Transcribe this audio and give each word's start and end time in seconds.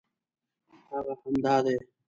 هغه 0.89 1.13
همدا 1.21 1.57
دی. 1.65 1.77